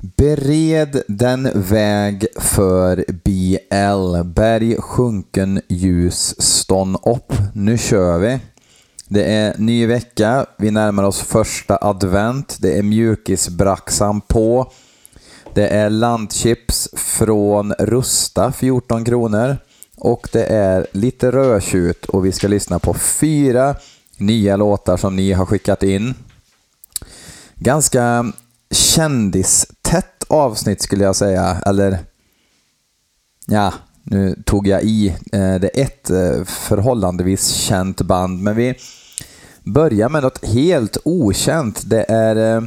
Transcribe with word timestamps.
Bered 0.00 1.02
den 1.08 1.50
väg 1.54 2.26
för 2.36 3.04
BL. 3.24 4.28
Berg 4.28 4.76
sjunken 4.80 5.60
ljus 5.68 6.40
stånd 6.42 6.96
upp. 7.06 7.32
Nu 7.54 7.78
kör 7.78 8.18
vi. 8.18 8.40
Det 9.08 9.24
är 9.24 9.58
ny 9.58 9.86
vecka. 9.86 10.46
Vi 10.58 10.70
närmar 10.70 11.02
oss 11.02 11.20
första 11.20 11.78
advent. 11.80 12.56
Det 12.60 12.78
är 12.78 12.82
mjukisbraxan 12.82 14.20
på. 14.20 14.72
Det 15.54 15.68
är 15.68 15.90
landchips 15.90 16.88
från 16.96 17.72
Rusta, 17.72 18.52
14 18.52 19.04
kronor. 19.04 19.56
Och 19.96 20.28
det 20.32 20.44
är 20.44 20.86
lite 20.92 21.30
rödtjut 21.30 22.06
och 22.06 22.26
vi 22.26 22.32
ska 22.32 22.48
lyssna 22.48 22.78
på 22.78 22.94
fyra 22.94 23.74
nya 24.16 24.56
låtar 24.56 24.96
som 24.96 25.16
ni 25.16 25.32
har 25.32 25.46
skickat 25.46 25.82
in. 25.82 26.14
Ganska 27.54 28.32
Tätt 29.88 30.24
avsnitt 30.28 30.82
skulle 30.82 31.04
jag 31.04 31.16
säga, 31.16 31.62
eller 31.66 31.98
ja, 33.46 33.72
nu 34.02 34.42
tog 34.46 34.66
jag 34.66 34.82
i. 34.82 35.08
Eh, 35.08 35.54
det 35.54 35.80
är 35.80 35.82
ett 35.82 36.10
eh, 36.10 36.44
förhållandevis 36.44 37.48
känt 37.48 38.00
band, 38.00 38.42
men 38.42 38.56
vi 38.56 38.74
börjar 39.64 40.08
med 40.08 40.22
något 40.22 40.44
helt 40.44 40.96
okänt. 41.04 41.82
Det 41.86 42.04
är 42.08 42.56
eh, 42.56 42.62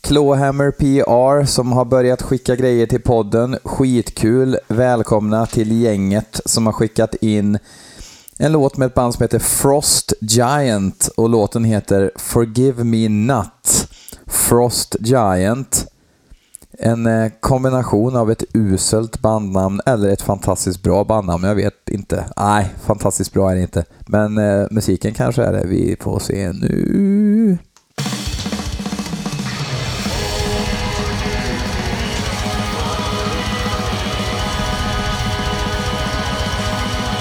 Clawhammer 0.00 0.70
PR 0.70 1.44
som 1.44 1.72
har 1.72 1.84
börjat 1.84 2.22
skicka 2.22 2.56
grejer 2.56 2.86
till 2.86 3.02
podden. 3.02 3.58
Skitkul. 3.64 4.58
Välkomna 4.68 5.46
till 5.46 5.80
gänget 5.80 6.40
som 6.44 6.66
har 6.66 6.72
skickat 6.72 7.14
in 7.14 7.58
en 8.38 8.52
låt 8.52 8.76
med 8.76 8.86
ett 8.86 8.94
band 8.94 9.14
som 9.14 9.22
heter 9.22 9.38
Frost 9.38 10.12
Giant 10.20 11.08
och 11.16 11.28
låten 11.28 11.64
heter 11.64 12.10
Forgive 12.16 12.84
Me 12.84 13.08
Not. 13.08 13.88
Frost 14.26 14.96
Giant. 15.00 15.86
En 16.78 17.06
eh, 17.06 17.32
kombination 17.40 18.16
av 18.16 18.30
ett 18.30 18.44
uselt 18.54 19.20
bandnamn 19.20 19.80
eller 19.86 20.08
ett 20.08 20.22
fantastiskt 20.22 20.82
bra 20.82 21.04
bandnamn. 21.04 21.44
Jag 21.44 21.54
vet 21.54 21.88
inte. 21.88 22.24
Nej, 22.36 22.74
fantastiskt 22.82 23.32
bra 23.32 23.50
är 23.50 23.54
det 23.54 23.60
inte. 23.62 23.84
Men 24.06 24.38
eh, 24.38 24.66
musiken 24.70 25.14
kanske 25.14 25.42
är 25.42 25.52
det. 25.52 25.66
Vi 25.66 25.96
får 26.00 26.18
se 26.18 26.52
nu. 26.52 27.58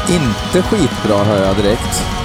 Inte 0.10 0.68
skitbra 0.68 1.24
hör 1.24 1.46
jag 1.46 1.56
direkt. 1.56 2.23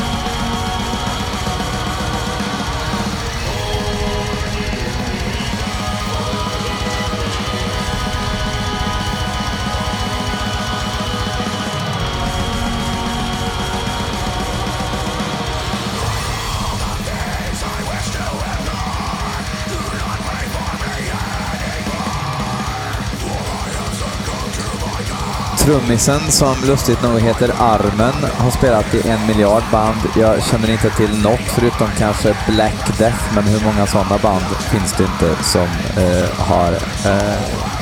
Trummisen 25.68 26.20
som 26.20 26.54
lustigt 26.66 27.02
nog 27.02 27.20
heter 27.20 27.50
Armen 27.58 28.30
har 28.38 28.50
spelat 28.50 28.94
i 28.94 29.08
en 29.08 29.26
miljard 29.26 29.62
band. 29.72 30.00
Jag 30.16 30.42
känner 30.42 30.70
inte 30.70 30.90
till 30.90 31.22
något 31.22 31.40
förutom 31.40 31.88
kanske 31.98 32.36
Black 32.48 32.98
Death, 32.98 33.34
men 33.34 33.44
hur 33.44 33.64
många 33.64 33.86
sådana 33.86 34.18
band 34.18 34.44
finns 34.44 34.92
det 34.92 35.04
inte 35.04 35.44
som 35.44 35.68
eh, 35.96 36.30
har 36.38 36.72
eh, 37.06 37.38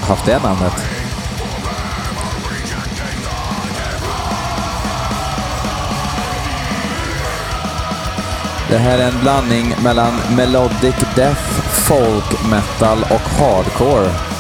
haft 0.09 0.27
det 0.27 0.42
namnet? 0.42 0.73
Det 8.70 8.79
här 8.79 8.98
är 8.98 9.08
en 9.08 9.20
blandning 9.20 9.75
mellan 9.85 10.13
melodic 10.36 10.96
death, 11.14 11.42
folk 11.89 12.51
metal 12.51 12.98
och 13.02 13.30
hardcore. 13.41 14.36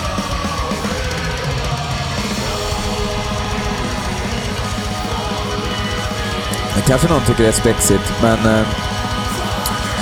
Kanske 6.86 7.08
någon 7.08 7.20
tycker 7.20 7.42
det 7.42 7.48
är 7.48 7.52
spexigt, 7.52 8.12
men 8.22 8.38
eh, 8.38 8.66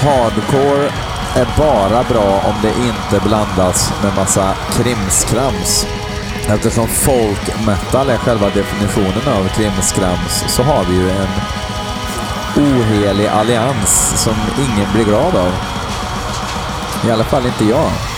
hardcore 0.03 0.91
är 1.35 1.47
bara 1.59 2.03
bra 2.03 2.43
om 2.45 2.55
det 2.63 2.69
inte 2.69 3.27
blandas 3.27 3.93
med 4.03 4.15
massa 4.17 4.55
krimskrams. 4.73 5.87
Eftersom 6.49 6.89
folk 6.89 7.67
metal 7.67 8.09
är 8.09 8.17
själva 8.17 8.47
definitionen 8.47 9.39
av 9.39 9.49
krimskrams 9.49 10.45
så 10.49 10.63
har 10.63 10.85
vi 10.85 10.95
ju 10.95 11.11
en 11.11 11.29
ohelig 12.57 13.27
allians 13.27 14.23
som 14.23 14.35
ingen 14.59 14.93
blir 14.93 15.05
glad 15.05 15.37
av. 15.37 15.53
I 17.07 17.11
alla 17.11 17.25
fall 17.25 17.47
inte 17.47 17.65
jag. 17.65 18.14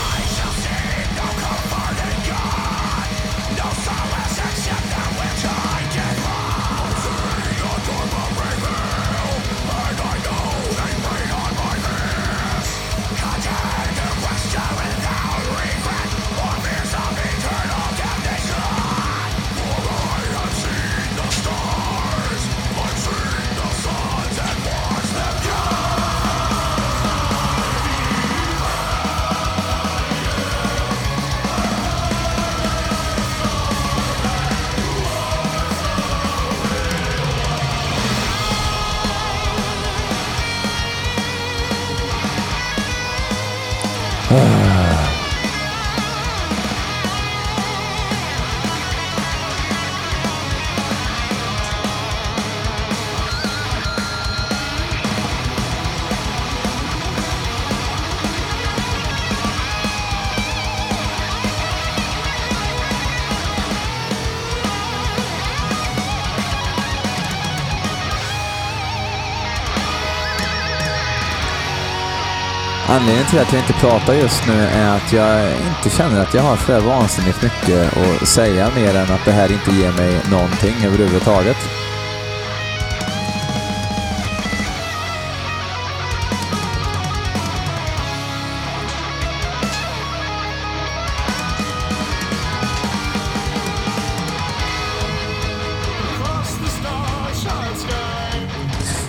Anledningen 72.89 73.27
till 73.27 73.39
att 73.39 73.53
jag 73.53 73.63
inte 73.63 73.73
pratar 73.73 74.15
just 74.15 74.47
nu 74.47 74.53
är 74.53 74.97
att 74.97 75.13
jag 75.13 75.51
inte 75.51 75.97
känner 75.97 76.21
att 76.21 76.35
jag 76.35 76.43
har 76.43 76.57
så 76.57 76.81
vansinnigt 76.81 77.43
mycket 77.43 77.93
att 78.23 78.29
säga 78.29 78.71
mer 78.77 78.97
än 78.97 79.13
att 79.13 79.25
det 79.25 79.33
här 79.33 79.53
inte 79.53 79.71
ger 79.71 79.93
mig 79.93 80.21
någonting 80.31 80.75
överhuvudtaget. 80.85 81.57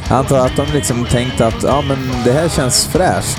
Jag 0.10 0.18
antar 0.18 0.46
att 0.46 0.56
de 0.56 0.66
liksom 0.74 1.06
tänkt 1.06 1.42
att 1.42 1.64
ja, 1.64 1.84
men 1.88 1.98
det 2.24 2.32
här 2.32 2.50
känns 2.50 2.88
fräscht. 2.88 3.37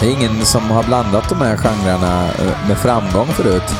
Det 0.00 0.06
är 0.06 0.10
ingen 0.10 0.44
som 0.44 0.70
har 0.70 0.82
blandat 0.82 1.28
de 1.28 1.40
här 1.40 1.56
genrerna 1.56 2.24
eh, 2.24 2.68
med 2.68 2.78
framgång 2.78 3.26
förut. 3.26 3.74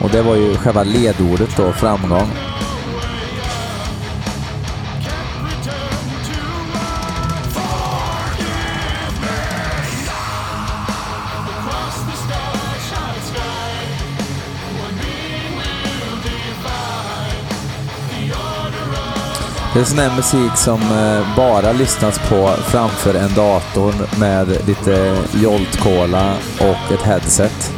Och 0.00 0.10
det 0.10 0.22
var 0.22 0.34
ju 0.34 0.56
själva 0.56 0.82
ledordet 0.82 1.56
då, 1.56 1.72
framgång. 1.72 2.43
Det 19.74 19.80
är 19.80 19.84
sån 19.84 19.98
här 19.98 20.16
musik 20.16 20.56
som 20.56 20.80
eh, 20.80 21.36
bara 21.36 21.72
lyssnas 21.72 22.18
på 22.18 22.48
framför 22.48 23.14
en 23.14 23.34
dator 23.34 23.94
med 24.20 24.48
lite 24.66 25.16
Jolt 25.42 25.76
Cola 25.76 26.34
och 26.60 26.92
ett 26.92 27.02
headset. 27.02 27.72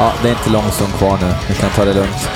Ja, 0.00 0.12
det 0.22 0.28
är 0.28 0.32
inte 0.32 0.50
lång 0.50 0.70
stund 0.70 0.94
kvar 0.94 1.18
nu. 1.20 1.34
Vi 1.48 1.54
kan 1.54 1.70
ta 1.70 1.84
det 1.84 1.94
lugnt. 1.94 2.30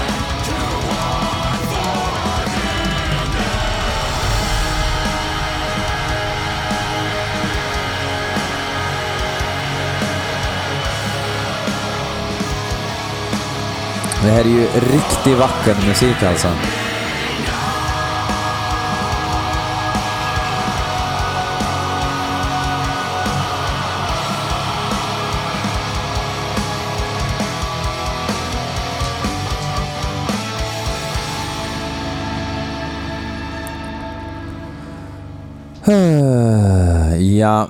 Det 14.23 14.31
här 14.31 14.41
är 14.41 14.45
ju 14.45 14.67
riktigt 14.67 15.39
vacker 15.39 15.77
musik 15.89 16.23
alltså. 16.23 16.49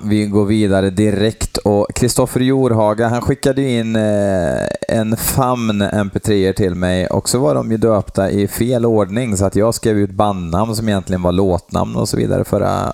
Vi 0.02 0.26
går 0.26 0.44
vidare 0.44 0.90
direkt. 0.90 1.56
Och 1.56 1.86
Kristoffer 1.94 2.40
Jorhaga, 2.40 3.08
han 3.08 3.22
skickade 3.22 3.62
in 3.62 3.96
eh, 3.96 4.66
en 4.88 5.16
famn 5.16 5.82
mp3 5.82 6.52
till 6.52 6.74
mig. 6.74 7.06
Och 7.06 7.28
så 7.28 7.38
var 7.38 7.54
de 7.54 7.70
ju 7.70 7.76
döpta 7.76 8.30
i 8.30 8.48
fel 8.48 8.86
ordning. 8.86 9.36
Så 9.36 9.44
att 9.44 9.56
jag 9.56 9.74
skrev 9.74 9.98
ut 9.98 10.10
bandnamn 10.10 10.76
som 10.76 10.88
egentligen 10.88 11.22
var 11.22 11.32
låtnamn 11.32 11.96
och 11.96 12.08
så 12.08 12.16
vidare 12.16 12.44
förra 12.44 12.92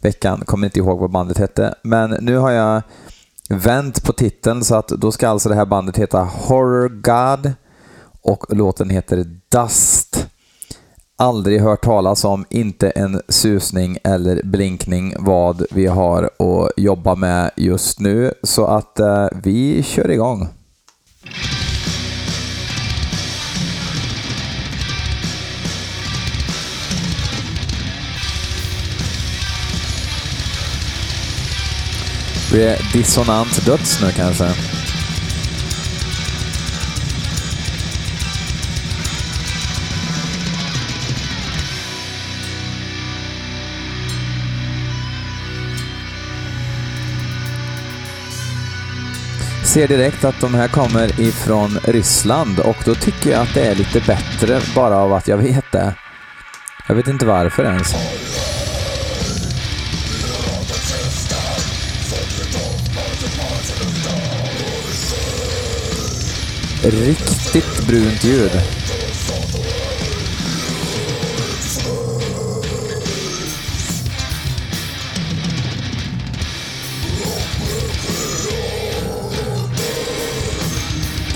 veckan. 0.00 0.42
Kommer 0.46 0.66
inte 0.66 0.78
ihåg 0.78 0.98
vad 0.98 1.10
bandet 1.10 1.38
hette, 1.38 1.74
men 1.82 2.10
nu 2.10 2.36
har 2.36 2.50
jag 2.50 2.82
vänt 3.48 4.04
på 4.04 4.12
titeln 4.12 4.64
så 4.64 4.74
att 4.74 4.88
då 4.88 5.12
ska 5.12 5.28
alltså 5.28 5.48
det 5.48 5.54
här 5.54 5.66
bandet 5.66 5.98
heta 5.98 6.20
Horror 6.20 6.88
God. 6.88 7.52
Och 8.22 8.44
låten 8.48 8.90
heter 8.90 9.24
Dust 9.48 10.26
aldrig 11.20 11.60
hört 11.60 11.84
talas 11.84 12.24
om, 12.24 12.44
inte 12.50 12.90
en 12.90 13.22
susning 13.28 13.98
eller 14.04 14.42
blinkning 14.44 15.14
vad 15.18 15.66
vi 15.70 15.86
har 15.86 16.24
att 16.24 16.70
jobba 16.76 17.14
med 17.14 17.50
just 17.56 18.00
nu. 18.00 18.34
Så 18.42 18.66
att 18.66 19.00
eh, 19.00 19.28
vi 19.42 19.82
kör 19.82 20.10
igång. 20.10 20.48
Det 32.52 32.64
är 32.64 32.92
dissonant 32.92 33.66
döds 33.66 34.02
nu 34.02 34.10
kanske. 34.12 34.79
Ser 49.70 49.88
direkt 49.88 50.24
att 50.24 50.40
de 50.40 50.54
här 50.54 50.68
kommer 50.68 51.20
ifrån 51.20 51.78
Ryssland 51.84 52.58
och 52.58 52.76
då 52.84 52.94
tycker 52.94 53.30
jag 53.30 53.40
att 53.40 53.54
det 53.54 53.66
är 53.66 53.74
lite 53.74 54.00
bättre 54.00 54.60
bara 54.74 54.96
av 54.96 55.12
att 55.12 55.28
jag 55.28 55.36
vet 55.36 55.72
det. 55.72 55.94
Jag 56.88 56.94
vet 56.94 57.08
inte 57.08 57.26
varför 57.26 57.64
ens. 57.64 57.94
Riktigt 66.82 67.86
brunt 67.86 68.24
ljud. 68.24 68.79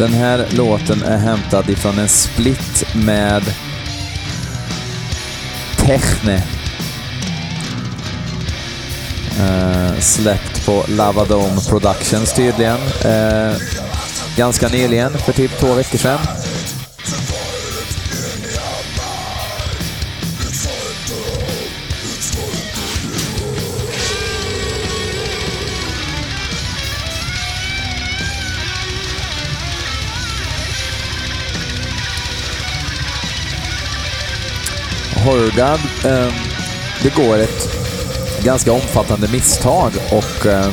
Den 0.05 0.13
här 0.13 0.47
låten 0.51 1.03
är 1.03 1.17
hämtad 1.17 1.71
ifrån 1.71 1.99
en 1.99 2.09
split 2.09 2.85
med 2.95 3.43
Techne. 5.77 6.43
Uh, 9.41 10.01
släppt 10.01 10.67
på 10.67 10.85
Lavadome 10.89 11.61
Productions 11.69 12.33
tydligen. 12.33 12.79
Uh, 13.05 13.57
ganska 14.37 14.69
nyligen, 14.69 15.19
för 15.19 15.33
typ 15.33 15.59
två 15.61 15.75
veckor 15.75 15.99
sedan. 15.99 16.19
Horgard 35.25 35.81
eh, 36.05 36.33
begår 37.03 37.39
ett 37.39 37.69
ganska 38.45 38.73
omfattande 38.73 39.29
misstag 39.33 39.93
och 40.11 40.47
eh, 40.47 40.67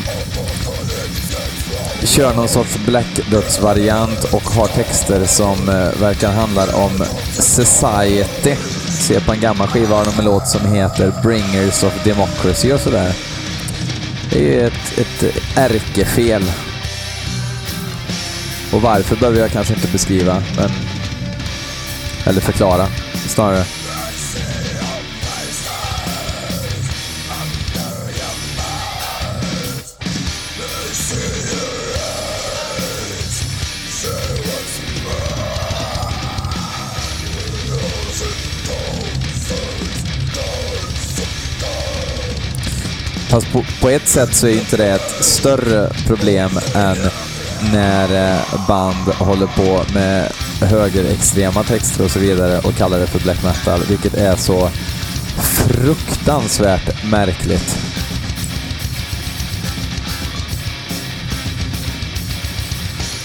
kör 2.03 2.33
någon 2.33 2.47
sorts 2.47 2.77
Black 2.85 3.19
Döds-variant 3.31 4.23
och 4.23 4.41
har 4.41 4.67
texter 4.67 5.25
som 5.25 5.69
eh, 5.69 6.01
verkar 6.01 6.31
handla 6.31 6.75
om 6.75 7.05
Society. 7.33 8.55
Ser 8.89 9.19
på 9.19 9.33
en 9.33 9.39
gammal 9.39 9.67
skiva 9.67 9.95
har 9.95 10.05
de 10.05 10.19
en 10.19 10.25
låt 10.25 10.47
som 10.47 10.73
heter 10.73 11.13
Bringers 11.23 11.83
of 11.83 12.03
Democracy 12.03 12.71
och 12.71 12.79
sådär. 12.79 13.15
Det 14.29 14.39
är 14.39 14.43
ju 14.43 14.67
ett, 14.67 14.97
ett 14.97 15.35
ärkefel. 15.55 16.43
Och 18.73 18.81
varför 18.81 19.15
behöver 19.15 19.39
jag 19.39 19.51
kanske 19.51 19.73
inte 19.73 19.87
beskriva, 19.87 20.43
men... 20.57 20.69
Eller 22.25 22.41
förklara, 22.41 22.87
snarare. 23.27 23.80
Fast 43.31 43.51
på, 43.51 43.63
på, 43.81 43.89
ett 43.89 44.07
sätt 44.07 44.35
så 44.35 44.47
är 44.47 44.51
inte 44.51 44.77
det 44.77 44.87
ett 44.87 45.23
större 45.23 45.89
problem 46.07 46.49
än 46.75 46.97
när 47.73 48.33
eh, 48.33 48.67
band 48.67 49.07
håller 49.07 49.47
på 49.47 49.93
med 49.93 50.31
högerextrema 50.61 51.63
texter 51.63 52.03
och 52.03 52.11
så 52.11 52.19
vidare 52.19 52.59
och 52.59 52.75
kallar 52.75 52.99
det 52.99 53.07
för 53.07 53.19
black 53.19 53.43
metal, 53.43 53.81
vilket 53.89 54.13
är 54.13 54.35
så 54.35 54.69
fruktansvärt 55.37 57.03
märkligt. 57.03 57.77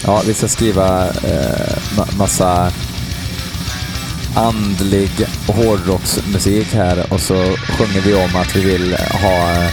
Ja, 0.04 0.22
vi 0.26 0.34
ska 0.34 0.48
skriva 0.48 1.08
eh, 1.08 2.16
massa 2.18 2.72
andlig 4.36 5.10
hårdrocksmusik 5.46 6.74
här 6.74 7.12
och 7.12 7.20
så 7.20 7.34
sjunger 7.78 8.00
vi 8.00 8.14
om 8.14 8.36
att 8.36 8.56
vi 8.56 8.60
vill 8.60 8.94
ha 8.94 9.68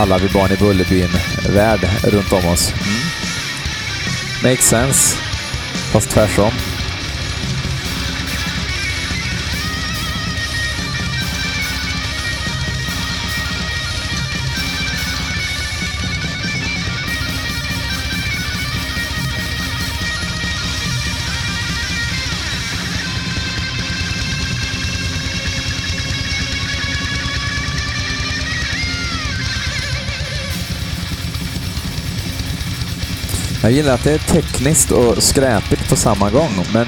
alla 0.00 0.18
vi 0.18 0.28
barn 0.28 0.52
i 0.52 0.56
Bullerbyn-värld 0.56 1.88
runt 2.04 2.32
om 2.32 2.48
oss. 2.48 2.72
Mm. 2.72 4.50
Makes 4.50 4.68
sense, 4.68 5.16
fast 5.92 6.10
tvärsom. 6.10 6.69
Jag 33.70 33.76
gillar 33.76 33.94
att 33.94 34.04
det 34.04 34.12
är 34.12 34.18
tekniskt 34.18 34.90
och 34.90 35.22
skräpigt 35.22 35.88
på 35.88 35.96
samma 35.96 36.30
gång, 36.30 36.66
men 36.72 36.86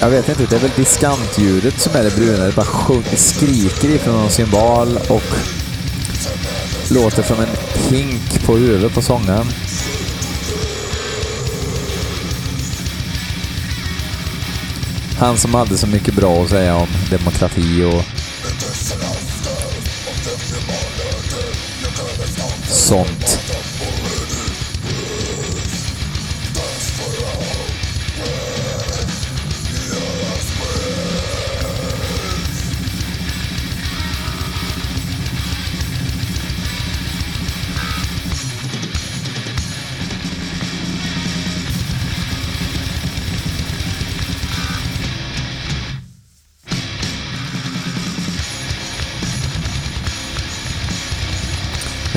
jag 0.00 0.10
vet 0.10 0.28
inte, 0.28 0.46
det 0.46 0.56
är 0.56 0.60
väl 0.60 0.70
diskantljudet 0.76 1.80
som 1.80 1.96
är 1.96 2.02
det 2.02 2.16
bruna. 2.16 2.44
Det 2.44 2.56
bara 2.56 2.66
sjunk, 2.66 3.06
skriker 3.14 3.88
ifrån 3.88 4.14
någon 4.14 4.30
symbol 4.30 4.98
och 5.08 5.22
låter 6.90 7.22
som 7.22 7.40
en 7.40 7.48
hink 7.90 8.44
på 8.46 8.56
huvudet 8.56 8.94
på 8.94 9.02
sångaren. 9.02 9.46
Han 15.18 15.38
som 15.38 15.54
hade 15.54 15.78
så 15.78 15.86
mycket 15.86 16.14
bra 16.14 16.42
att 16.42 16.50
säga 16.50 16.76
om 16.76 16.88
demokrati 17.10 17.84
och 17.84 18.04
sånt. 22.68 23.41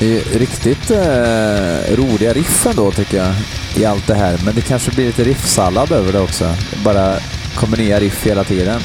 Det 0.05 0.17
är 0.17 0.39
riktigt 0.39 0.91
eh, 0.91 1.95
roliga 1.95 2.33
riff 2.33 2.65
ändå 2.65 2.91
tycker 2.91 3.17
jag 3.17 3.33
i 3.77 3.85
allt 3.85 4.07
det 4.07 4.15
här. 4.15 4.41
Men 4.45 4.55
det 4.55 4.61
kanske 4.61 4.91
blir 4.91 5.05
lite 5.05 5.23
riffsallad 5.23 5.91
över 5.91 6.13
det 6.13 6.19
också. 6.19 6.43
Det 6.43 6.83
bara 6.83 7.15
kommer 7.55 7.77
nya 7.77 7.99
riff 7.99 8.25
hela 8.25 8.43
tiden. 8.43 8.81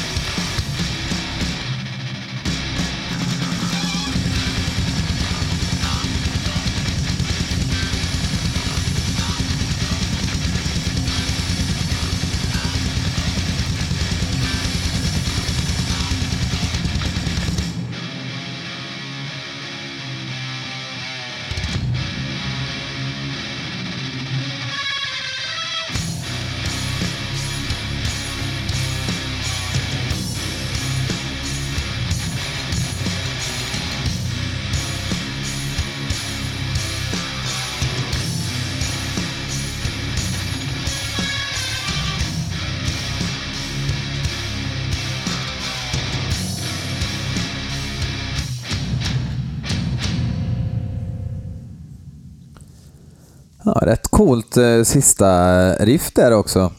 Coolt 54.21 54.57
eh, 54.57 54.83
sista 54.83 55.75
riff 55.75 56.13
där 56.13 56.33
också. 56.33 56.73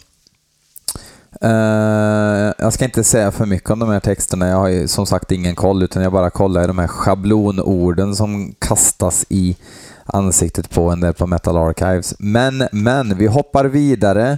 Uh, 1.45 2.51
jag 2.57 2.73
ska 2.73 2.85
inte 2.85 3.03
säga 3.03 3.31
för 3.31 3.45
mycket 3.45 3.69
om 3.69 3.79
de 3.79 3.89
här 3.89 3.99
texterna. 3.99 4.47
Jag 4.47 4.57
har 4.57 4.67
ju 4.67 4.87
som 4.87 5.05
sagt 5.05 5.31
ingen 5.31 5.55
koll, 5.55 5.83
utan 5.83 6.03
jag 6.03 6.11
bara 6.11 6.29
kollar 6.29 6.63
i 6.63 6.67
de 6.67 6.79
här 6.79 6.87
schablonorden 6.87 8.15
som 8.15 8.55
kastas 8.59 9.25
i 9.29 9.57
ansiktet 10.05 10.69
på 10.69 10.89
en 10.89 10.99
där 10.99 11.13
på 11.13 11.27
Metal 11.27 11.57
Archives. 11.57 12.15
Men, 12.19 12.67
men, 12.71 13.17
vi 13.17 13.27
hoppar 13.27 13.65
vidare 13.65 14.37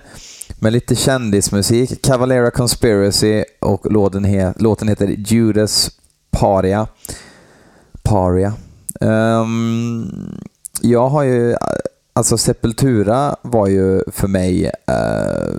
med 0.60 0.74
lite 0.74 0.96
kändismusik. 0.96 2.02
Cavalera 2.02 2.52
Conspiracy 2.52 3.44
och 3.60 3.92
låten, 3.92 4.24
he 4.24 4.54
låten 4.58 4.88
heter 4.88 5.08
Judas 5.08 5.92
Paria. 6.32 6.88
Paria. 8.04 8.54
Um, 9.02 10.40
jag 10.82 11.10
har 11.10 11.24
ju 11.24 11.56
Alltså 12.16 12.38
Sepultura 12.38 13.36
var 13.42 13.68
ju 13.68 14.04
för 14.12 14.28
mig 14.28 14.66
eh, 14.66 15.54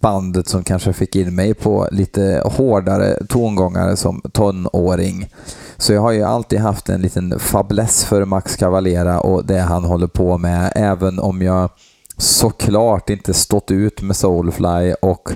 bandet 0.00 0.48
som 0.48 0.64
kanske 0.64 0.92
fick 0.92 1.16
in 1.16 1.34
mig 1.34 1.54
på 1.54 1.88
lite 1.92 2.42
hårdare 2.44 3.26
tongångar 3.28 3.96
som 3.96 4.22
tonåring. 4.32 5.28
Så 5.76 5.92
jag 5.92 6.00
har 6.00 6.12
ju 6.12 6.22
alltid 6.22 6.58
haft 6.58 6.88
en 6.88 7.02
liten 7.02 7.38
fabless 7.38 8.04
för 8.04 8.24
Max 8.24 8.56
Cavalera 8.56 9.20
och 9.20 9.44
det 9.44 9.58
han 9.58 9.84
håller 9.84 10.06
på 10.06 10.38
med, 10.38 10.72
även 10.74 11.18
om 11.18 11.42
jag 11.42 11.70
såklart 12.16 13.10
inte 13.10 13.34
stått 13.34 13.70
ut 13.70 14.02
med 14.02 14.16
Soulfly 14.16 14.94
och 15.02 15.32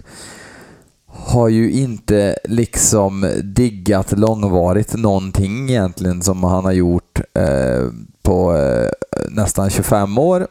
har 1.07 1.49
ju 1.49 1.71
inte 1.71 2.38
liksom 2.45 3.31
diggat 3.43 4.19
långvarigt 4.19 4.95
någonting 4.95 5.71
egentligen 5.71 6.23
som 6.23 6.45
han 6.45 6.64
har 6.64 6.73
gjort 6.73 7.21
eh, 7.35 7.88
på 8.23 8.57
eh, 8.57 8.88
nästan 9.31 9.71
25 9.71 10.19
år 10.19 10.47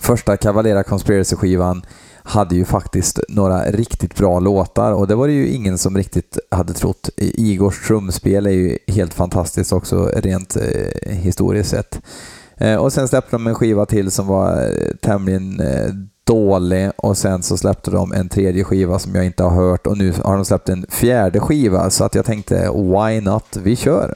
första 0.00 0.36
Cavalera 0.36 0.82
Conspiracy-skivan 0.82 1.82
hade 2.22 2.54
ju 2.54 2.64
faktiskt 2.64 3.20
några 3.28 3.62
riktigt 3.62 4.16
bra 4.16 4.40
låtar 4.40 4.92
och 4.92 5.06
det 5.06 5.14
var 5.14 5.26
det 5.26 5.32
ju 5.32 5.48
ingen 5.48 5.78
som 5.78 5.96
riktigt 5.96 6.38
hade 6.50 6.72
trott. 6.72 7.10
Igors 7.16 7.86
trumspel 7.86 8.46
är 8.46 8.50
ju 8.50 8.78
helt 8.86 9.14
fantastiskt 9.14 9.72
också 9.72 10.10
rent 10.16 10.56
eh, 10.56 11.12
historiskt 11.12 11.70
sett. 11.70 12.00
Eh, 12.56 12.76
och 12.76 12.92
sen 12.92 13.08
släppte 13.08 13.30
de 13.30 13.46
en 13.46 13.54
skiva 13.54 13.86
till 13.86 14.10
som 14.10 14.26
var 14.26 14.62
eh, 14.62 14.96
tämligen 15.00 15.60
eh, 15.60 15.90
dålig 16.24 16.90
och 16.96 17.18
sen 17.18 17.42
så 17.42 17.56
släppte 17.56 17.90
de 17.90 18.12
en 18.12 18.28
tredje 18.28 18.64
skiva 18.64 18.98
som 18.98 19.14
jag 19.14 19.26
inte 19.26 19.42
har 19.42 19.50
hört 19.50 19.86
och 19.86 19.98
nu 19.98 20.12
har 20.24 20.36
de 20.36 20.44
släppt 20.44 20.68
en 20.68 20.86
fjärde 20.88 21.40
skiva 21.40 21.90
så 21.90 22.04
att 22.04 22.14
jag 22.14 22.24
tänkte 22.24 22.70
why 22.72 23.20
not, 23.20 23.56
vi 23.62 23.76
kör. 23.76 24.14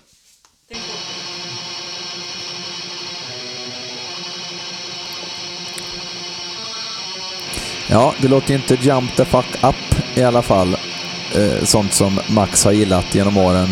Ja, 7.91 8.15
det 8.19 8.29
låter 8.29 8.49
ju 8.49 8.55
inte 8.55 8.75
Jump 8.81 9.17
the 9.17 9.25
fuck 9.25 9.47
up 9.63 10.17
i 10.19 10.23
alla 10.23 10.43
fall. 10.43 10.77
Eh, 11.35 11.65
sånt 11.65 11.93
som 11.93 12.21
Max 12.27 12.65
har 12.65 12.73
gillat 12.73 13.15
genom 13.15 13.37
åren. 13.37 13.69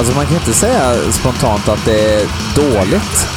Alltså 0.00 0.14
man 0.14 0.26
kan 0.26 0.36
inte 0.36 0.52
säga 0.52 1.12
spontant 1.12 1.68
att 1.68 1.84
det 1.84 2.14
är 2.14 2.28
dåligt. 2.54 3.28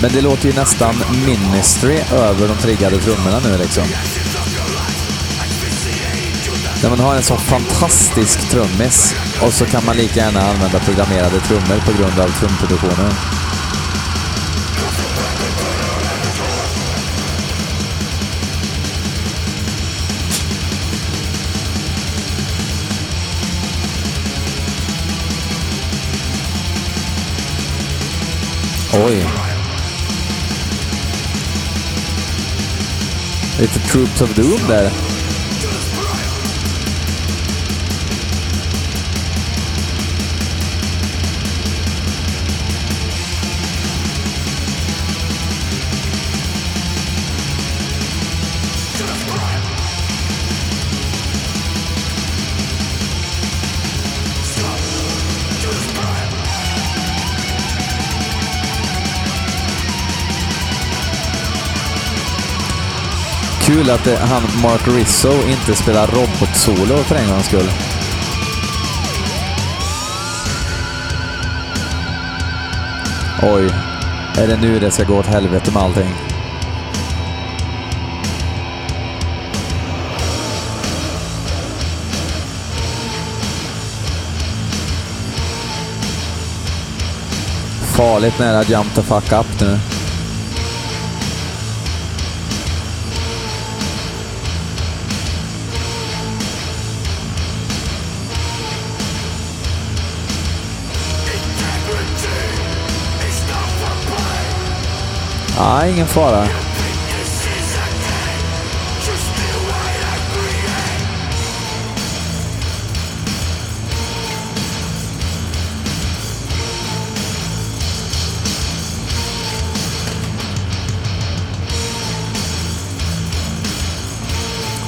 Men 0.00 0.12
det 0.12 0.20
låter 0.20 0.48
ju 0.48 0.54
nästan 0.54 0.94
Ministry 1.26 1.98
över 2.12 2.48
de 2.48 2.56
triggade 2.56 2.98
trummorna 2.98 3.40
nu 3.44 3.58
liksom. 3.58 3.84
När 6.82 6.90
man 6.90 7.00
har 7.00 7.14
en 7.14 7.22
så 7.22 7.36
fantastisk 7.36 8.50
trummis 8.50 9.14
och 9.42 9.52
så 9.52 9.66
kan 9.66 9.84
man 9.84 9.96
lika 9.96 10.20
gärna 10.20 10.40
använda 10.40 10.78
programmerade 10.78 11.40
trummor 11.40 11.80
på 11.86 11.92
grund 11.92 12.20
av 12.20 12.28
trumproduktionen. 12.28 13.31
Lite 33.62 33.78
Troops 33.78 34.20
of 34.20 34.34
Doom 34.34 34.68
där. 34.68 35.11
Kul 63.82 63.90
att 63.90 64.04
det, 64.04 64.16
han 64.16 64.42
Mark 64.62 64.88
Rizzo 64.88 65.32
inte 65.48 65.74
spelar 65.74 66.06
robotsolo 66.06 66.96
för 66.96 67.16
en 67.16 67.28
gångs 67.28 67.46
skull. 67.46 67.70
Oj, 73.42 73.70
är 74.38 74.46
det 74.46 74.56
nu 74.56 74.78
det 74.78 74.90
ska 74.90 75.04
gå 75.04 75.18
åt 75.18 75.26
helvete 75.26 75.70
med 75.72 75.82
allting? 75.82 76.14
Farligt 87.96 88.38
nära 88.38 88.62
jump 88.62 88.94
the 88.94 89.02
fuck 89.02 89.32
up 89.32 89.60
nu. 89.60 89.91
Nej, 105.82 105.92
ingen 105.92 106.06
fara. 106.06 106.46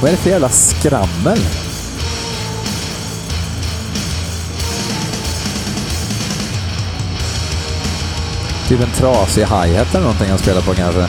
Vad 0.01 0.09
är 0.09 0.17
det 0.17 0.17
för 0.17 0.31
jävla 0.31 0.49
skrammel? 0.49 1.39
Typ 8.69 8.81
en 8.81 8.91
trasig 8.91 9.43
hi-hat 9.43 9.95
eller 9.95 10.01
någonting 10.01 10.29
han 10.29 10.39
spelar 10.39 10.61
på 10.61 10.75
kanske. 10.75 11.09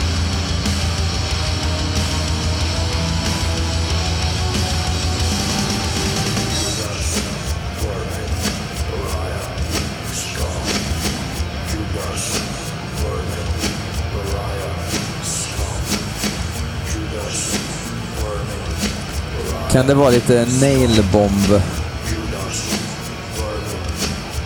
Kan 19.72 19.86
det 19.86 19.94
vara 19.94 20.10
lite 20.10 20.46
nailbomb? 20.60 21.62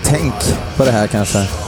Tänk 0.02 0.34
på 0.76 0.84
det 0.84 0.90
här 0.90 1.06
kanske. 1.06 1.59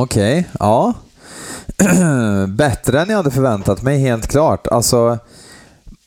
Okej, 0.00 0.38
okay, 0.38 0.50
ja. 0.58 0.94
Bättre 2.48 3.00
än 3.00 3.08
jag 3.08 3.16
hade 3.16 3.30
förväntat 3.30 3.82
mig, 3.82 3.98
helt 3.98 4.26
klart. 4.26 4.66
Alltså, 4.66 5.18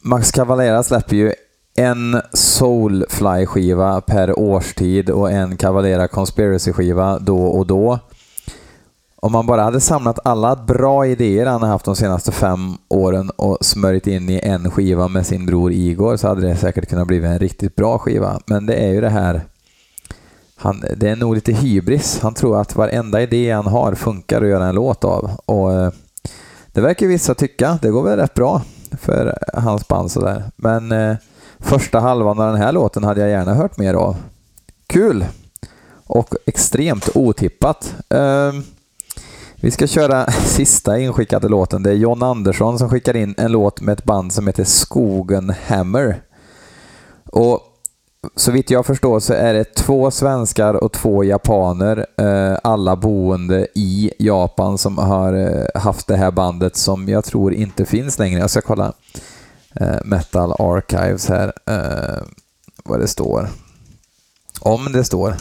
Max 0.02 0.32
Cavalera 0.32 0.84
släpper 0.84 1.16
ju 1.16 1.34
en 1.76 2.22
Soulfly-skiva 2.34 4.02
per 4.02 4.40
årstid 4.40 5.10
och 5.10 5.32
en 5.32 5.58
Cavalera 5.58 6.08
Conspiracy-skiva 6.08 7.20
då 7.20 7.46
och 7.46 7.68
då. 7.68 8.00
Om 9.16 9.32
man 9.32 9.46
bara 9.46 9.64
hade 9.64 9.80
samlat 9.80 10.20
alla 10.24 10.56
bra 10.56 11.06
idéer 11.06 11.46
han 11.46 11.62
har 11.62 11.70
haft 11.70 11.86
de 11.86 11.96
senaste 11.96 12.32
fem 12.32 12.78
åren 12.90 13.30
och 13.30 13.58
smörjt 13.62 14.08
in 14.08 14.30
i 14.30 14.40
en 14.44 14.72
skiva 14.72 15.08
med 15.08 15.26
sin 15.26 15.46
bror 15.46 15.72
Igor 15.72 16.18
så 16.18 16.28
hade 16.28 16.42
det 16.42 16.56
säkert 16.56 16.90
kunnat 16.90 17.08
bli 17.08 17.26
en 17.26 17.40
riktigt 17.40 17.76
bra 17.76 17.98
skiva. 17.98 18.40
Men 18.46 18.66
det 18.66 18.76
är 18.76 18.90
ju 18.90 19.02
det 19.02 19.10
här 19.10 19.42
han, 20.62 20.84
det 20.98 21.10
är 21.10 21.16
nog 21.16 21.36
lite 21.36 21.52
hybris. 21.52 22.20
Han 22.22 22.34
tror 22.34 22.62
att 22.62 22.76
varenda 22.76 23.22
idé 23.22 23.52
han 23.52 23.68
har 23.68 23.96
funkar 23.96 24.42
att 24.42 24.48
göra 24.48 24.66
en 24.66 24.76
låt 24.76 25.04
av. 25.04 25.32
Och 25.46 25.74
eh, 25.74 25.92
Det 26.68 26.82
verkar 26.82 27.08
vissa 27.08 27.36
tycka. 27.36 27.80
Det 27.82 27.90
går 27.90 28.04
väl 28.04 28.20
rätt 28.20 28.34
bra 28.34 28.62
för 29.02 29.38
hans 29.54 29.88
band 29.88 30.12
sådär. 30.12 30.44
Men 30.56 30.92
eh, 30.92 31.16
första 31.60 32.00
halvan 32.00 32.40
av 32.40 32.48
den 32.52 32.62
här 32.62 32.72
låten 32.72 33.04
hade 33.04 33.22
jag 33.22 33.30
gärna 33.30 33.54
hört 33.54 33.78
mer 33.78 33.94
av. 33.94 34.16
Kul! 34.88 35.26
Och 36.06 36.36
extremt 36.46 37.10
otippat. 37.16 37.96
Eh, 38.10 38.54
vi 39.56 39.72
ska 39.72 39.88
köra 39.88 40.32
sista 40.32 41.00
inskickade 41.00 41.48
låten. 41.48 41.84
Det 41.84 41.90
är 41.90 41.96
John 41.96 42.24
Andersson 42.24 42.80
som 42.80 42.90
skickar 42.90 43.16
in 43.16 43.36
en 43.38 43.52
låt 43.52 43.82
med 43.82 43.94
ett 43.94 44.04
band 44.04 44.34
som 44.34 44.48
heter 44.48 44.64
Skogen 44.64 45.54
Hammer. 45.68 46.22
Och 47.26 47.71
så 48.36 48.52
vitt 48.52 48.70
jag 48.70 48.86
förstår 48.86 49.20
så 49.20 49.34
är 49.34 49.54
det 49.54 49.76
två 49.76 50.12
svenskar 50.12 50.74
och 50.74 50.92
två 50.92 51.24
japaner, 51.24 52.06
eh, 52.18 52.58
alla 52.64 52.96
boende 52.96 53.68
i 53.76 54.12
Japan, 54.20 54.78
som 54.78 54.98
har 54.98 55.34
eh, 55.34 55.82
haft 55.82 56.08
det 56.08 56.16
här 56.16 56.32
bandet 56.32 56.76
som 56.76 57.10
jag 57.10 57.24
tror 57.24 57.54
inte 57.54 57.86
finns 57.86 58.20
längre. 58.20 58.40
Jag 58.40 58.50
ska 58.50 58.62
kolla 58.62 58.94
eh, 59.76 59.98
Metal 60.06 60.52
Archives 60.52 61.30
här, 61.30 61.54
vad 62.84 63.00
det 63.00 63.08
står. 63.08 63.50
Om 64.60 64.92
det 64.92 65.04
står. 65.04 65.36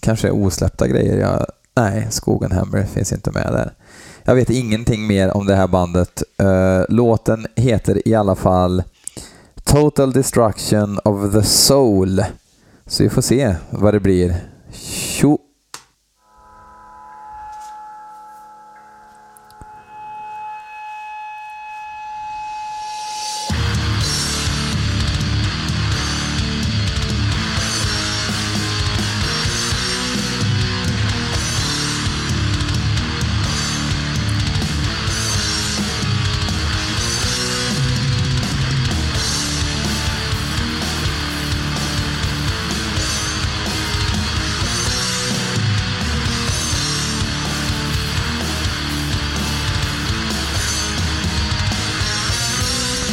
Kanske 0.00 0.30
osläppta 0.30 0.88
grejer. 0.88 1.18
Jag, 1.18 1.46
nej, 1.76 2.06
Skogenhammer 2.10 2.84
finns 2.84 3.12
inte 3.12 3.30
med 3.30 3.52
där. 3.52 3.72
Jag 4.24 4.34
vet 4.34 4.50
ingenting 4.50 5.06
mer 5.06 5.36
om 5.36 5.46
det 5.46 5.56
här 5.56 5.68
bandet. 5.68 6.22
Låten 6.88 7.46
heter 7.56 8.08
i 8.08 8.14
alla 8.14 8.34
fall 8.34 8.82
Total 9.74 10.12
Destruction 10.12 10.98
of 11.04 11.32
the 11.32 11.42
Soul. 11.42 12.24
Så 12.86 13.02
vi 13.02 13.08
får 13.08 13.22
se 13.22 13.54
vad 13.70 13.94
det 13.94 14.00
blir. 14.00 14.36
Tjo! 14.72 15.38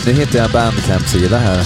Nu 0.05 0.11
hittar 0.11 0.39
jag 0.39 0.45
en 0.45 0.51
bandcamp-sida 0.51 1.37
här. 1.37 1.63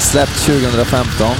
Släppt 0.00 0.38
2015. 0.46 1.36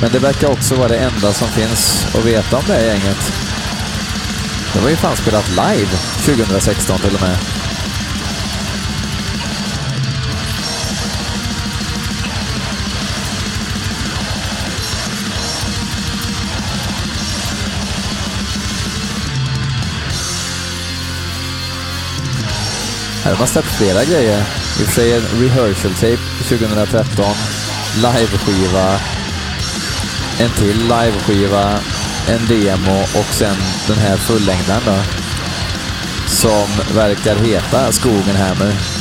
Men 0.00 0.12
det 0.12 0.18
verkar 0.18 0.48
också 0.48 0.74
vara 0.74 0.88
det 0.88 0.96
enda 0.98 1.32
som 1.32 1.48
finns 1.48 2.06
att 2.14 2.24
veta 2.24 2.56
om 2.56 2.62
det 2.66 2.72
här 2.72 2.84
gänget. 2.84 3.32
Det 4.72 4.80
var 4.80 4.90
ju 4.90 4.96
fan 4.96 5.16
spelat 5.16 5.48
live 5.48 5.96
2016 6.24 6.98
till 6.98 7.14
och 7.14 7.22
med. 7.22 7.49
Här 23.30 23.36
har 23.36 23.40
man 23.40 23.48
släppt 23.48 23.68
flera 23.68 24.04
grejer. 24.04 24.38
I 24.80 24.82
och 24.82 24.86
för 24.86 24.92
sig 24.92 25.12
en 25.12 25.22
rehearsal 25.40 25.94
tape 25.94 26.18
2013, 26.48 27.34
liveskiva, 27.96 29.00
en 30.40 30.50
till 30.50 30.78
liveskiva, 30.78 31.78
en 32.28 32.46
demo 32.48 33.00
och 33.02 33.34
sen 33.34 33.56
den 33.88 33.98
här 33.98 34.16
fullängdaren 34.16 34.82
då. 34.86 34.96
som 36.26 36.94
verkar 36.94 37.36
heta 37.36 37.92
Skogenhammer. 37.92 38.99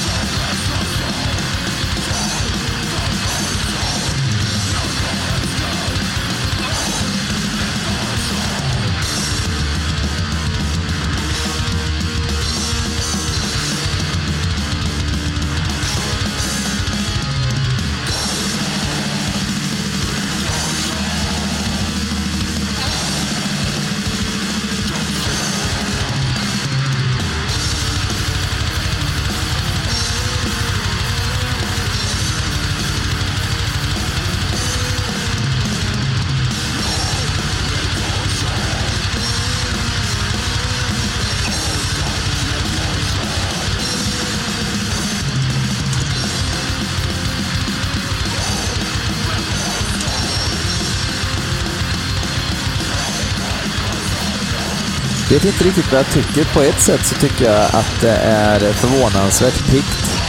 Vet 55.35 55.45
inte 55.45 55.63
riktigt 55.63 55.91
vad 55.91 55.99
jag 55.99 56.11
tycker. 56.11 56.53
På 56.53 56.61
ett 56.61 56.81
sätt 56.81 57.05
så 57.05 57.15
tycker 57.15 57.45
jag 57.45 57.65
att 57.65 58.01
det 58.01 58.15
är 58.15 58.73
förvånansvärt 58.73 59.69
piggt. 59.69 60.21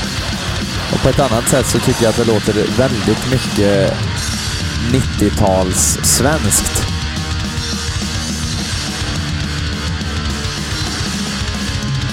Och 0.93 1.03
på 1.03 1.09
ett 1.09 1.21
annat 1.21 1.49
sätt 1.49 1.67
så 1.67 1.79
tycker 1.79 2.03
jag 2.03 2.11
att 2.11 2.17
det 2.17 2.25
låter 2.25 2.53
väldigt 2.79 3.31
mycket 3.31 3.95
90-tals 4.93 5.99
svenskt. 6.03 6.87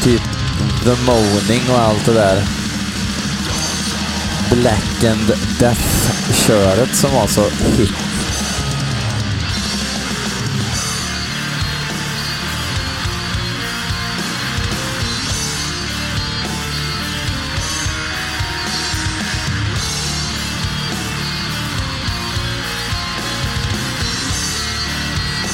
Typ 0.03 0.21
The 0.83 0.95
Moaning 1.05 1.69
och 1.69 1.79
allt 1.79 2.05
det 2.05 2.13
där. 2.13 2.43
Black 4.51 5.03
and 5.03 5.33
Death-köret 5.59 6.95
som 6.95 7.13
var 7.13 7.27
så 7.27 7.49
hit 7.77 8.06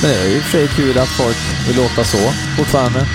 Men 0.04 0.12
det 0.12 0.18
är 0.18 0.30
ju 0.30 0.36
i 0.36 0.40
och 0.40 0.44
för 0.44 0.52
sig 0.52 0.68
kul 0.68 0.98
att 0.98 1.08
folk 1.08 1.38
vill 1.68 1.76
låta 1.76 2.04
så 2.04 2.34
fortfarande. 2.58 3.08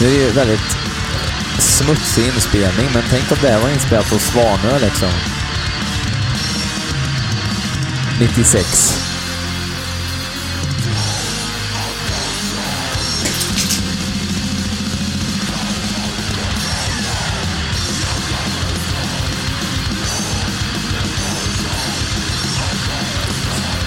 Nu 0.00 0.06
är 0.06 0.10
det 0.10 0.16
ju 0.16 0.30
väldigt 0.30 0.76
smutsig 1.58 2.26
inspelning, 2.26 2.88
men 2.94 3.02
tänk 3.10 3.32
att 3.32 3.42
det 3.42 3.48
här 3.48 3.60
var 3.60 3.70
inspelat 3.70 4.10
på 4.10 4.18
Svanö 4.18 4.78
liksom. 4.78 5.10
96. 8.20 9.13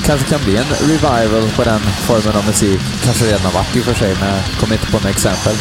Kanske 0.08 0.30
kan 0.30 0.44
bli 0.46 0.58
en 0.58 0.66
revival 0.66 1.50
på 1.56 1.64
den 1.64 1.80
formen 1.80 2.36
av 2.36 2.46
musik. 2.46 2.82
Kanske 3.04 3.26
redan 3.26 3.42
har 3.42 3.52
varit 3.52 3.76
i 3.76 3.80
och 3.80 3.86
för 3.86 3.94
sig, 3.94 4.16
men 4.20 4.30
jag 4.30 4.60
kommer 4.60 4.74
inte 4.74 4.92
på 4.92 4.98
några 4.98 5.10
exempel. 5.10 5.56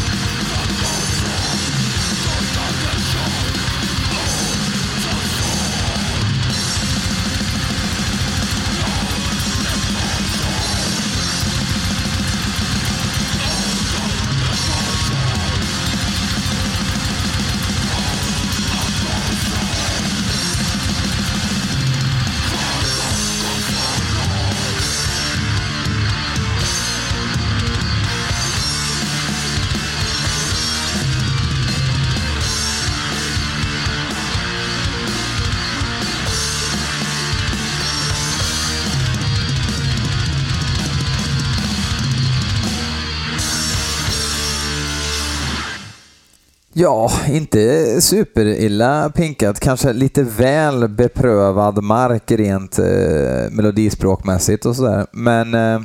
Ja, 46.79 47.11
inte 47.29 48.01
superilla 48.01 49.11
pinkat. 49.15 49.61
Kanske 49.61 49.93
lite 49.93 50.23
väl 50.23 50.89
beprövad 50.89 51.83
mark 51.83 52.31
rent 52.31 52.79
eh, 52.79 53.51
melodispråkmässigt 53.51 54.67
och 54.67 54.77
sådär. 54.77 55.07
Men 55.13 55.55
eh, 55.55 55.81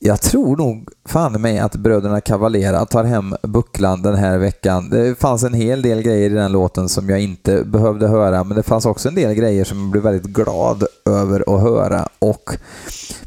jag 0.00 0.20
tror 0.20 0.56
nog 0.56 0.88
fan 1.08 1.40
mig 1.40 1.58
att 1.58 1.76
bröderna 1.76 2.20
Cavalera 2.20 2.86
tar 2.86 3.04
hem 3.04 3.34
bucklan 3.42 4.02
den 4.02 4.14
här 4.14 4.38
veckan. 4.38 4.90
Det 4.90 5.20
fanns 5.20 5.42
en 5.44 5.54
hel 5.54 5.82
del 5.82 6.02
grejer 6.02 6.30
i 6.30 6.34
den 6.34 6.52
låten 6.52 6.88
som 6.88 7.10
jag 7.10 7.20
inte 7.20 7.64
behövde 7.64 8.08
höra, 8.08 8.44
men 8.44 8.56
det 8.56 8.62
fanns 8.62 8.86
också 8.86 9.08
en 9.08 9.14
del 9.14 9.34
grejer 9.34 9.64
som 9.64 9.80
jag 9.80 9.90
blev 9.90 10.02
väldigt 10.02 10.32
glad 10.32 10.84
över 11.06 11.54
att 11.54 11.62
höra. 11.62 12.08
Och 12.18 12.50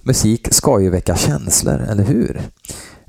musik 0.04 0.54
ska 0.54 0.82
ju 0.82 0.90
väcka 0.90 1.16
känslor, 1.16 1.82
eller 1.90 2.04
hur? 2.04 2.42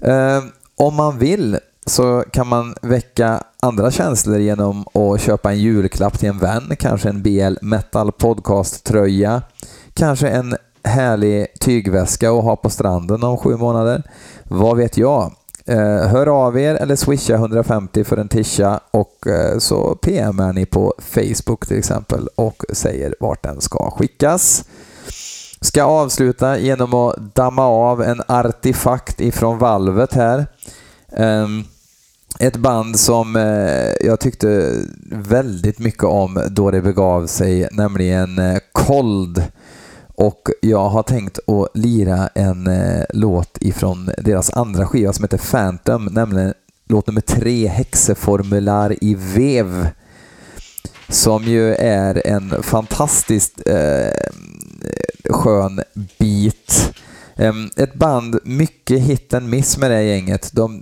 Eh, 0.03 0.43
om 0.77 0.95
man 0.95 1.19
vill 1.19 1.59
så 1.87 2.25
kan 2.31 2.47
man 2.47 2.75
väcka 2.83 3.43
andra 3.61 3.91
känslor 3.91 4.39
genom 4.39 4.85
att 4.95 5.21
köpa 5.21 5.51
en 5.53 5.59
julklapp 5.59 6.19
till 6.19 6.29
en 6.29 6.39
vän, 6.39 6.77
kanske 6.79 7.09
en 7.09 7.23
BL 7.23 7.57
Metal 7.63 8.13
Podcast-tröja, 8.13 9.43
kanske 9.95 10.29
en 10.29 10.57
härlig 10.85 11.47
tygväska 11.61 12.31
att 12.31 12.45
ha 12.45 12.57
på 12.57 12.71
stranden 12.71 13.23
om 13.23 13.37
sju 13.37 13.57
månader. 13.57 14.03
Vad 14.45 14.77
vet 14.77 14.97
jag? 14.97 15.33
Eh, 15.67 16.09
hör 16.09 16.47
av 16.47 16.59
er 16.59 16.75
eller 16.75 16.97
swisha 16.97 17.35
150 17.35 18.05
för 18.05 18.17
en 18.17 18.29
tisha 18.29 18.81
och 18.91 19.27
eh, 19.27 19.59
så 19.59 19.95
PMar 19.95 20.53
ni 20.53 20.67
på 20.67 20.95
Facebook 20.99 21.67
till 21.67 21.79
exempel 21.79 22.29
och 22.35 22.65
säger 22.73 23.15
vart 23.21 23.43
den 23.43 23.61
ska 23.61 23.91
skickas. 23.91 24.65
Ska 25.61 25.85
avsluta 25.85 26.59
genom 26.59 26.95
att 26.95 27.35
damma 27.35 27.67
av 27.67 28.03
en 28.03 28.23
artefakt 28.29 29.21
ifrån 29.21 29.59
valvet 29.59 30.15
här. 30.15 30.47
Um, 31.17 31.65
ett 32.39 32.57
band 32.57 33.01
som 33.01 33.37
eh, 33.37 34.07
jag 34.07 34.21
tyckte 34.21 34.73
väldigt 35.11 35.79
mycket 35.79 36.05
om 36.05 36.49
då 36.51 36.71
det 36.71 36.81
begav 36.81 37.27
sig, 37.27 37.69
nämligen 37.73 38.39
eh, 38.39 38.59
Cold. 38.73 39.43
Och 40.17 40.49
jag 40.63 40.89
har 40.89 41.03
tänkt 41.03 41.39
att 41.49 41.69
lira 41.75 42.29
en 42.35 42.67
eh, 42.67 43.05
låt 43.15 43.59
ifrån 43.61 44.11
deras 44.19 44.51
andra 44.51 44.87
skiva 44.87 45.13
som 45.13 45.25
heter 45.25 45.39
Phantom, 45.51 46.05
nämligen 46.05 46.55
låt 46.89 47.07
nummer 47.07 47.21
tre, 47.21 47.69
Häxeformular 47.69 49.05
i 49.05 49.15
vev. 49.15 49.89
Som 51.09 51.45
ju 51.45 51.75
är 51.75 52.27
en 52.27 52.63
fantastiskt 52.63 53.61
eh, 53.67 54.31
skön 55.31 55.83
beat. 56.19 56.95
Ett 57.77 57.95
band, 57.95 58.39
mycket 58.45 59.01
hit 59.01 59.35
and 59.35 59.49
miss 59.49 59.79
med 59.79 59.91
det 59.91 60.03
gänget. 60.03 60.51
De, 60.53 60.81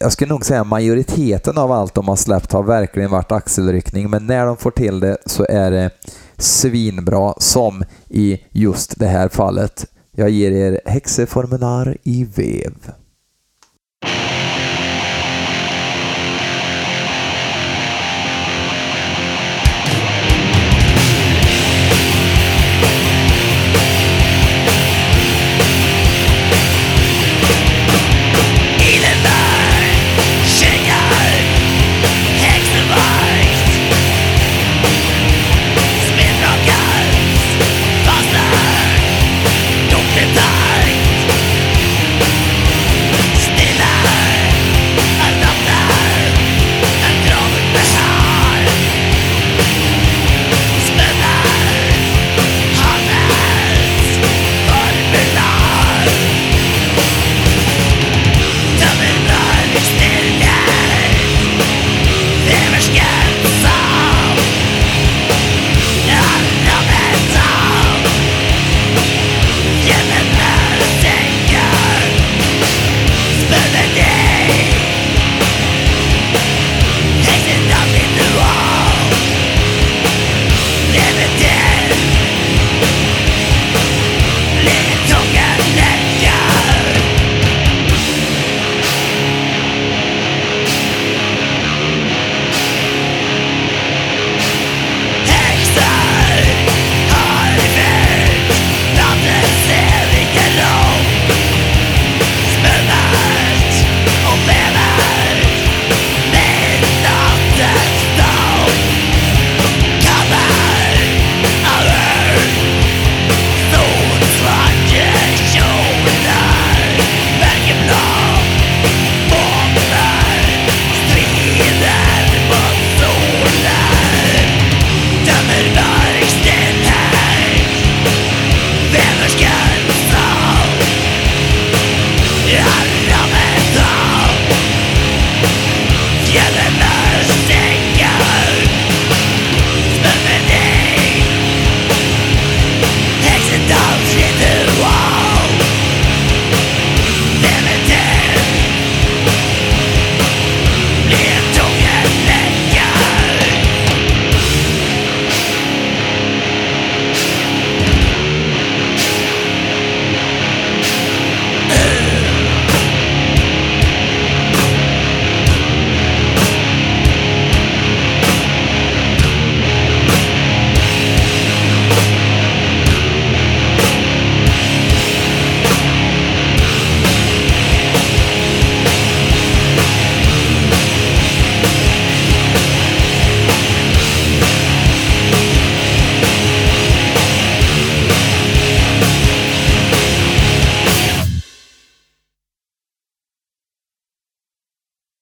jag 0.00 0.12
skulle 0.12 0.32
nog 0.32 0.44
säga 0.44 0.64
majoriteten 0.64 1.58
av 1.58 1.72
allt 1.72 1.94
de 1.94 2.08
har 2.08 2.16
släppt 2.16 2.52
har 2.52 2.62
verkligen 2.62 3.10
varit 3.10 3.32
axelryckning, 3.32 4.10
men 4.10 4.26
när 4.26 4.46
de 4.46 4.56
får 4.56 4.70
till 4.70 5.00
det 5.00 5.18
så 5.26 5.46
är 5.48 5.70
det 5.70 5.90
svinbra, 6.36 7.34
som 7.38 7.84
i 8.08 8.40
just 8.50 8.98
det 8.98 9.06
här 9.06 9.28
fallet. 9.28 9.86
Jag 10.12 10.30
ger 10.30 10.52
er 10.52 10.80
häxeformulär 10.86 11.96
i 12.02 12.24
vev. 12.24 12.74